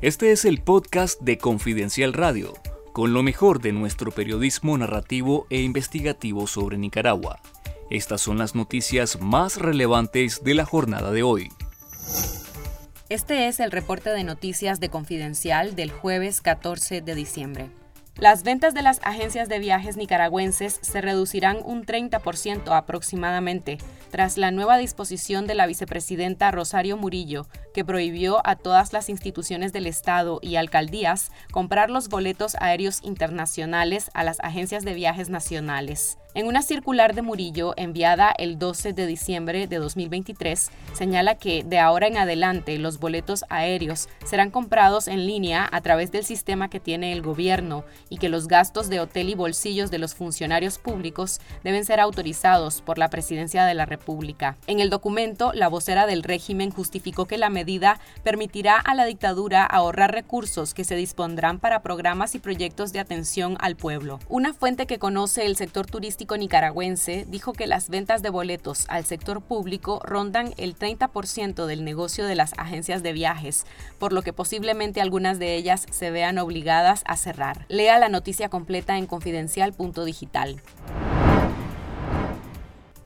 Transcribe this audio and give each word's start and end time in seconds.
Este 0.00 0.30
es 0.30 0.44
el 0.44 0.60
podcast 0.60 1.20
de 1.22 1.38
Confidencial 1.38 2.12
Radio, 2.12 2.54
con 2.92 3.12
lo 3.12 3.24
mejor 3.24 3.60
de 3.60 3.72
nuestro 3.72 4.12
periodismo 4.12 4.78
narrativo 4.78 5.48
e 5.50 5.60
investigativo 5.62 6.46
sobre 6.46 6.78
Nicaragua. 6.78 7.40
Estas 7.90 8.20
son 8.20 8.38
las 8.38 8.54
noticias 8.54 9.20
más 9.20 9.56
relevantes 9.56 10.44
de 10.44 10.54
la 10.54 10.64
jornada 10.64 11.10
de 11.10 11.24
hoy. 11.24 11.48
Este 13.08 13.48
es 13.48 13.58
el 13.58 13.72
reporte 13.72 14.10
de 14.10 14.22
noticias 14.22 14.78
de 14.78 14.88
Confidencial 14.88 15.74
del 15.74 15.90
jueves 15.90 16.42
14 16.42 17.00
de 17.00 17.14
diciembre. 17.16 17.68
Las 18.18 18.42
ventas 18.42 18.74
de 18.74 18.82
las 18.82 18.98
agencias 19.04 19.48
de 19.48 19.60
viajes 19.60 19.96
nicaragüenses 19.96 20.80
se 20.82 21.00
reducirán 21.00 21.58
un 21.64 21.86
30% 21.86 22.76
aproximadamente 22.76 23.78
tras 24.10 24.36
la 24.36 24.50
nueva 24.50 24.76
disposición 24.76 25.46
de 25.46 25.54
la 25.54 25.68
vicepresidenta 25.68 26.50
Rosario 26.50 26.96
Murillo, 26.96 27.46
que 27.72 27.84
prohibió 27.84 28.44
a 28.44 28.56
todas 28.56 28.92
las 28.92 29.08
instituciones 29.08 29.72
del 29.72 29.86
Estado 29.86 30.40
y 30.42 30.56
alcaldías 30.56 31.30
comprar 31.52 31.90
los 31.90 32.08
boletos 32.08 32.56
aéreos 32.58 33.04
internacionales 33.04 34.10
a 34.14 34.24
las 34.24 34.40
agencias 34.40 34.84
de 34.84 34.94
viajes 34.94 35.30
nacionales. 35.30 36.18
En 36.38 36.46
una 36.46 36.62
circular 36.62 37.16
de 37.16 37.22
Murillo 37.22 37.74
enviada 37.76 38.30
el 38.30 38.60
12 38.60 38.92
de 38.92 39.06
diciembre 39.08 39.66
de 39.66 39.78
2023, 39.78 40.70
señala 40.92 41.34
que 41.34 41.64
de 41.64 41.80
ahora 41.80 42.06
en 42.06 42.16
adelante 42.16 42.78
los 42.78 43.00
boletos 43.00 43.44
aéreos 43.48 44.08
serán 44.24 44.52
comprados 44.52 45.08
en 45.08 45.26
línea 45.26 45.68
a 45.72 45.80
través 45.80 46.12
del 46.12 46.24
sistema 46.24 46.70
que 46.70 46.78
tiene 46.78 47.12
el 47.12 47.22
gobierno 47.22 47.84
y 48.08 48.18
que 48.18 48.28
los 48.28 48.46
gastos 48.46 48.88
de 48.88 49.00
hotel 49.00 49.30
y 49.30 49.34
bolsillos 49.34 49.90
de 49.90 49.98
los 49.98 50.14
funcionarios 50.14 50.78
públicos 50.78 51.40
deben 51.64 51.84
ser 51.84 51.98
autorizados 51.98 52.82
por 52.82 52.98
la 52.98 53.10
Presidencia 53.10 53.64
de 53.64 53.74
la 53.74 53.84
República. 53.84 54.56
En 54.68 54.78
el 54.78 54.90
documento, 54.90 55.50
la 55.54 55.66
vocera 55.66 56.06
del 56.06 56.22
régimen 56.22 56.70
justificó 56.70 57.24
que 57.26 57.36
la 57.36 57.50
medida 57.50 57.98
permitirá 58.22 58.76
a 58.76 58.94
la 58.94 59.06
dictadura 59.06 59.64
ahorrar 59.64 60.12
recursos 60.12 60.72
que 60.72 60.84
se 60.84 60.94
dispondrán 60.94 61.58
para 61.58 61.82
programas 61.82 62.36
y 62.36 62.38
proyectos 62.38 62.92
de 62.92 63.00
atención 63.00 63.56
al 63.58 63.74
pueblo. 63.74 64.20
Una 64.28 64.54
fuente 64.54 64.86
que 64.86 65.00
conoce 65.00 65.44
el 65.44 65.56
sector 65.56 65.86
turístico 65.86 66.27
nicaragüense 66.36 67.26
dijo 67.28 67.52
que 67.52 67.66
las 67.66 67.88
ventas 67.88 68.22
de 68.22 68.30
boletos 68.30 68.84
al 68.88 69.04
sector 69.04 69.40
público 69.40 70.00
rondan 70.04 70.54
el 70.56 70.76
30% 70.76 71.66
del 71.66 71.84
negocio 71.84 72.26
de 72.26 72.34
las 72.34 72.52
agencias 72.58 73.02
de 73.02 73.12
viajes, 73.12 73.66
por 73.98 74.12
lo 74.12 74.22
que 74.22 74.32
posiblemente 74.32 75.00
algunas 75.00 75.38
de 75.38 75.56
ellas 75.56 75.86
se 75.90 76.10
vean 76.10 76.38
obligadas 76.38 77.02
a 77.06 77.16
cerrar. 77.16 77.66
Lea 77.68 77.98
la 77.98 78.08
noticia 78.08 78.48
completa 78.48 78.98
en 78.98 79.06
confidencial.digital. 79.06 80.60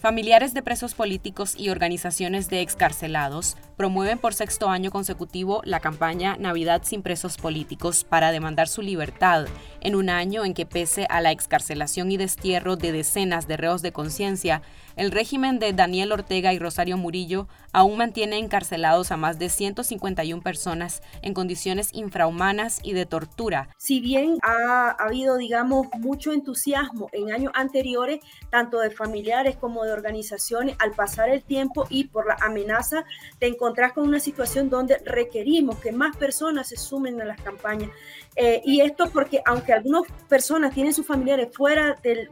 Familiares 0.00 0.54
de 0.54 0.62
presos 0.62 0.94
políticos 0.94 1.54
y 1.58 1.68
organizaciones 1.68 2.48
de 2.48 2.62
excarcelados 2.62 3.58
promueven 3.76 4.16
por 4.16 4.32
sexto 4.32 4.70
año 4.70 4.90
consecutivo 4.90 5.60
la 5.66 5.80
campaña 5.80 6.38
Navidad 6.38 6.80
sin 6.84 7.02
presos 7.02 7.36
políticos 7.36 8.04
para 8.04 8.32
demandar 8.32 8.66
su 8.66 8.80
libertad, 8.80 9.44
en 9.82 9.94
un 9.94 10.08
año 10.08 10.46
en 10.46 10.54
que 10.54 10.64
pese 10.64 11.06
a 11.10 11.20
la 11.20 11.32
excarcelación 11.32 12.10
y 12.10 12.16
destierro 12.16 12.76
de 12.76 12.92
decenas 12.92 13.46
de 13.46 13.58
reos 13.58 13.82
de 13.82 13.92
conciencia, 13.92 14.62
el 14.96 15.10
régimen 15.10 15.58
de 15.58 15.72
Daniel 15.72 16.12
Ortega 16.12 16.52
y 16.52 16.58
Rosario 16.58 16.96
Murillo 16.96 17.48
aún 17.72 17.96
mantiene 17.96 18.38
encarcelados 18.38 19.12
a 19.12 19.16
más 19.16 19.38
de 19.38 19.48
151 19.48 20.42
personas 20.42 21.02
en 21.22 21.34
condiciones 21.34 21.90
infrahumanas 21.92 22.80
y 22.82 22.92
de 22.92 23.06
tortura. 23.06 23.68
Si 23.78 24.00
bien 24.00 24.38
ha, 24.42 24.90
habido, 24.90 25.36
digamos, 25.36 25.86
mucho 25.98 26.32
entusiasmo 26.32 27.08
en 27.12 27.32
años 27.32 27.52
anteriores, 27.54 28.20
tanto 28.50 28.80
de 28.80 28.90
familiares 28.90 29.56
como 29.56 29.84
de 29.84 29.92
organizaciones, 29.92 30.76
al 30.78 30.92
pasar 30.92 31.28
el 31.28 31.42
tiempo 31.42 31.86
y 31.90 32.04
por 32.04 32.26
la 32.26 32.36
amenaza, 32.40 33.04
te 33.38 33.46
encontrás 33.46 33.92
con 33.92 34.06
una 34.06 34.20
situación 34.20 34.70
donde 34.70 34.98
requerimos 35.04 35.78
que 35.78 35.92
más 35.92 36.16
personas 36.16 36.68
se 36.68 36.76
sumen 36.76 37.20
a 37.20 37.24
las 37.24 37.40
campañas. 37.40 37.90
Eh, 38.36 38.60
y 38.64 38.80
esto 38.80 39.10
porque 39.12 39.42
aunque 39.44 39.72
algunas 39.72 40.02
personas 40.28 40.72
tienen 40.72 40.94
sus 40.94 41.06
familiares 41.06 41.48
fuera 41.52 41.96
del, 42.02 42.28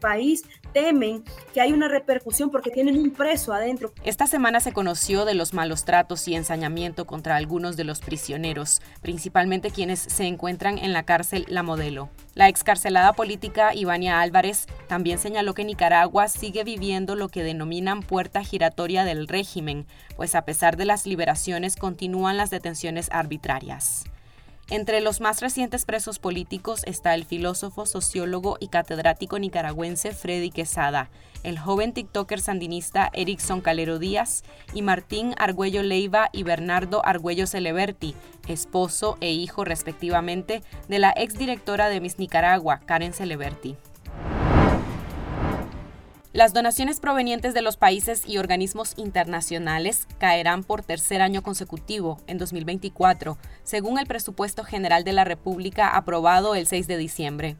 país, 0.00 0.44
temen 0.72 1.22
que 1.52 1.60
hay 1.60 1.72
una 1.72 1.88
repercusión 1.88 2.11
porque 2.50 2.70
tienen 2.70 2.98
un 2.98 3.10
preso 3.10 3.52
adentro. 3.52 3.92
Esta 4.04 4.26
semana 4.26 4.60
se 4.60 4.72
conoció 4.72 5.24
de 5.24 5.34
los 5.34 5.54
malos 5.54 5.84
tratos 5.84 6.26
y 6.28 6.34
ensañamiento 6.34 7.06
contra 7.06 7.36
algunos 7.36 7.76
de 7.76 7.84
los 7.84 8.00
prisioneros, 8.00 8.82
principalmente 9.00 9.70
quienes 9.70 10.00
se 10.00 10.24
encuentran 10.24 10.78
en 10.78 10.92
la 10.92 11.04
cárcel 11.04 11.46
La 11.48 11.62
Modelo. 11.62 12.10
La 12.34 12.48
excarcelada 12.48 13.12
política 13.12 13.74
Ivania 13.74 14.20
Álvarez 14.20 14.66
también 14.88 15.18
señaló 15.18 15.54
que 15.54 15.64
Nicaragua 15.64 16.28
sigue 16.28 16.64
viviendo 16.64 17.14
lo 17.14 17.28
que 17.28 17.42
denominan 17.42 18.02
puerta 18.02 18.42
giratoria 18.42 19.04
del 19.04 19.28
régimen, 19.28 19.86
pues 20.16 20.34
a 20.34 20.44
pesar 20.44 20.76
de 20.76 20.84
las 20.84 21.06
liberaciones 21.06 21.76
continúan 21.76 22.36
las 22.36 22.50
detenciones 22.50 23.08
arbitrarias. 23.12 24.04
Entre 24.72 25.02
los 25.02 25.20
más 25.20 25.42
recientes 25.42 25.84
presos 25.84 26.18
políticos 26.18 26.80
está 26.86 27.12
el 27.12 27.26
filósofo, 27.26 27.84
sociólogo 27.84 28.56
y 28.58 28.68
catedrático 28.68 29.38
nicaragüense 29.38 30.12
Freddy 30.12 30.48
Quesada, 30.48 31.10
el 31.42 31.58
joven 31.58 31.92
TikToker 31.92 32.40
sandinista 32.40 33.10
Erickson 33.12 33.60
Calero 33.60 33.98
Díaz 33.98 34.44
y 34.72 34.80
Martín 34.80 35.34
Argüello 35.36 35.82
Leiva 35.82 36.30
y 36.32 36.42
Bernardo 36.42 37.04
Argüello 37.04 37.46
Celeberti, 37.46 38.14
esposo 38.48 39.18
e 39.20 39.30
hijo 39.30 39.66
respectivamente 39.66 40.62
de 40.88 40.98
la 40.98 41.12
exdirectora 41.14 41.90
de 41.90 42.00
Miss 42.00 42.18
Nicaragua, 42.18 42.80
Karen 42.86 43.12
Celeberti. 43.12 43.76
Las 46.32 46.54
donaciones 46.54 46.98
provenientes 46.98 47.52
de 47.52 47.60
los 47.60 47.76
países 47.76 48.22
y 48.26 48.38
organismos 48.38 48.94
internacionales 48.96 50.08
caerán 50.18 50.64
por 50.64 50.82
tercer 50.82 51.20
año 51.20 51.42
consecutivo 51.42 52.16
en 52.26 52.38
2024, 52.38 53.36
según 53.64 53.98
el 53.98 54.06
presupuesto 54.06 54.64
general 54.64 55.04
de 55.04 55.12
la 55.12 55.24
República 55.24 55.94
aprobado 55.94 56.54
el 56.54 56.66
6 56.66 56.86
de 56.86 56.96
diciembre. 56.96 57.56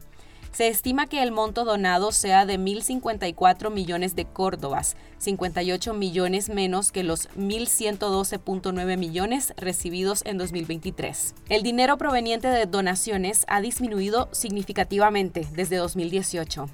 Se 0.53 0.67
estima 0.67 1.07
que 1.07 1.23
el 1.23 1.31
monto 1.31 1.65
donado 1.65 2.11
sea 2.11 2.45
de 2.45 2.59
1.054 2.59 3.71
millones 3.71 4.15
de 4.15 4.25
córdobas, 4.25 4.95
58 5.17 5.95
millones 5.95 6.49
menos 6.49 6.91
que 6.91 7.01
los 7.01 7.27
1.112.9 7.31 8.97
millones 8.97 9.55
recibidos 9.57 10.21
en 10.25 10.37
2023. 10.37 11.33
El 11.49 11.63
dinero 11.63 11.97
proveniente 11.97 12.49
de 12.49 12.67
donaciones 12.67 13.45
ha 13.47 13.61
disminuido 13.61 14.29
significativamente 14.31 15.47
desde 15.53 15.77
2018. 15.77 16.69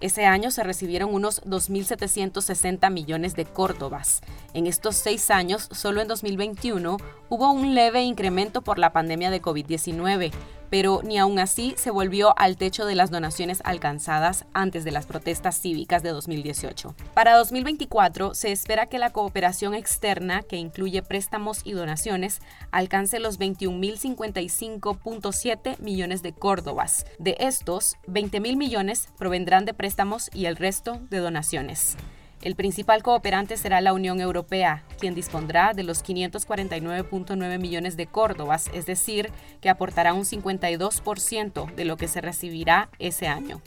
Ese 0.00 0.26
año 0.26 0.52
se 0.52 0.62
recibieron 0.62 1.12
unos 1.12 1.42
2.760 1.42 2.88
millones 2.92 3.34
de 3.34 3.46
córdobas. 3.46 4.20
En 4.52 4.68
estos 4.68 4.94
seis 4.94 5.30
años, 5.30 5.68
solo 5.72 6.00
en 6.00 6.06
2021, 6.06 6.98
hubo 7.30 7.50
un 7.50 7.74
leve 7.74 8.02
incremento 8.04 8.62
por 8.62 8.78
la 8.78 8.92
pandemia 8.92 9.30
de 9.30 9.42
COVID-19, 9.42 10.30
pero 10.74 11.02
ni 11.04 11.18
aún 11.18 11.38
así 11.38 11.74
se 11.76 11.92
volvió 11.92 12.36
al 12.36 12.56
techo 12.56 12.84
de 12.84 12.96
las 12.96 13.12
donaciones 13.12 13.60
alcanzadas 13.62 14.44
antes 14.54 14.82
de 14.82 14.90
las 14.90 15.06
protestas 15.06 15.60
cívicas 15.60 16.02
de 16.02 16.08
2018. 16.08 16.96
Para 17.14 17.36
2024 17.36 18.34
se 18.34 18.50
espera 18.50 18.86
que 18.86 18.98
la 18.98 19.10
cooperación 19.10 19.74
externa, 19.74 20.42
que 20.42 20.56
incluye 20.56 21.00
préstamos 21.00 21.60
y 21.62 21.74
donaciones, 21.74 22.40
alcance 22.72 23.20
los 23.20 23.38
21.055.7 23.38 25.78
millones 25.78 26.22
de 26.22 26.32
córdobas. 26.32 27.06
De 27.20 27.36
estos, 27.38 27.94
20.000 28.08 28.56
millones 28.56 29.10
provendrán 29.16 29.66
de 29.66 29.74
préstamos 29.74 30.28
y 30.34 30.46
el 30.46 30.56
resto 30.56 31.00
de 31.08 31.18
donaciones. 31.18 31.96
El 32.44 32.56
principal 32.56 33.02
cooperante 33.02 33.56
será 33.56 33.80
la 33.80 33.94
Unión 33.94 34.20
Europea, 34.20 34.84
quien 35.00 35.14
dispondrá 35.14 35.72
de 35.72 35.82
los 35.82 36.04
549.9 36.04 37.58
millones 37.58 37.96
de 37.96 38.06
córdobas, 38.06 38.70
es 38.74 38.84
decir, 38.84 39.32
que 39.62 39.70
aportará 39.70 40.12
un 40.12 40.26
52% 40.26 41.74
de 41.74 41.84
lo 41.86 41.96
que 41.96 42.06
se 42.06 42.20
recibirá 42.20 42.90
ese 42.98 43.28
año. 43.28 43.62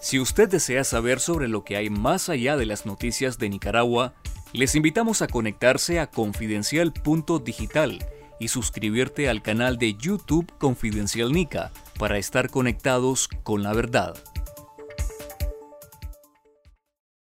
Si 0.00 0.18
usted 0.18 0.48
desea 0.48 0.82
saber 0.82 1.20
sobre 1.20 1.46
lo 1.46 1.62
que 1.62 1.76
hay 1.76 1.90
más 1.90 2.28
allá 2.28 2.56
de 2.56 2.66
las 2.66 2.86
noticias 2.86 3.38
de 3.38 3.50
Nicaragua, 3.50 4.14
les 4.52 4.74
invitamos 4.74 5.22
a 5.22 5.28
conectarse 5.28 6.00
a 6.00 6.08
confidencial.digital 6.08 8.04
y 8.40 8.48
suscribirte 8.48 9.28
al 9.28 9.42
canal 9.42 9.78
de 9.78 9.94
YouTube 9.94 10.50
Confidencial 10.58 11.30
Nica 11.30 11.70
para 12.00 12.18
estar 12.18 12.50
conectados 12.50 13.28
con 13.44 13.62
la 13.62 13.74
verdad. 13.74 14.16